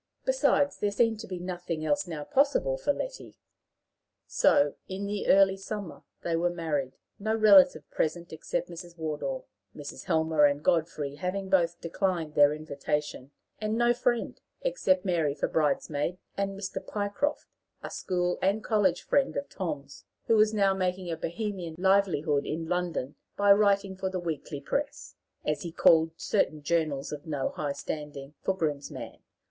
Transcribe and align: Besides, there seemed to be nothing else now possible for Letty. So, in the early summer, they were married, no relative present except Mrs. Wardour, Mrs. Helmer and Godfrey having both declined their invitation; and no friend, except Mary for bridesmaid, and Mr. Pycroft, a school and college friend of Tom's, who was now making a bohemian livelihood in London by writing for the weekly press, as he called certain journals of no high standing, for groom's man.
Besides, 0.25 0.79
there 0.79 0.89
seemed 0.89 1.19
to 1.19 1.27
be 1.27 1.37
nothing 1.37 1.85
else 1.85 2.07
now 2.07 2.23
possible 2.23 2.75
for 2.75 2.91
Letty. 2.91 3.35
So, 4.25 4.73
in 4.87 5.05
the 5.05 5.27
early 5.27 5.55
summer, 5.57 6.01
they 6.23 6.35
were 6.35 6.49
married, 6.49 6.93
no 7.19 7.35
relative 7.35 7.87
present 7.91 8.33
except 8.33 8.67
Mrs. 8.67 8.97
Wardour, 8.97 9.43
Mrs. 9.75 10.05
Helmer 10.05 10.45
and 10.45 10.63
Godfrey 10.63 11.17
having 11.17 11.49
both 11.51 11.79
declined 11.81 12.33
their 12.33 12.51
invitation; 12.51 13.29
and 13.59 13.77
no 13.77 13.93
friend, 13.93 14.41
except 14.63 15.05
Mary 15.05 15.35
for 15.35 15.47
bridesmaid, 15.47 16.17
and 16.35 16.57
Mr. 16.59 16.83
Pycroft, 16.83 17.45
a 17.83 17.91
school 17.91 18.39
and 18.41 18.63
college 18.63 19.03
friend 19.03 19.37
of 19.37 19.49
Tom's, 19.49 20.05
who 20.25 20.35
was 20.35 20.51
now 20.51 20.73
making 20.73 21.11
a 21.11 21.15
bohemian 21.15 21.75
livelihood 21.77 22.47
in 22.47 22.67
London 22.67 23.17
by 23.37 23.51
writing 23.53 23.95
for 23.95 24.09
the 24.09 24.19
weekly 24.19 24.59
press, 24.61 25.13
as 25.45 25.61
he 25.61 25.71
called 25.71 26.09
certain 26.19 26.63
journals 26.63 27.11
of 27.11 27.27
no 27.27 27.49
high 27.49 27.73
standing, 27.73 28.33
for 28.41 28.57
groom's 28.57 28.89
man. 28.89 29.19